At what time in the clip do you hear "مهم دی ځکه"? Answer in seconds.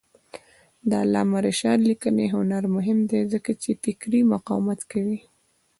2.75-3.51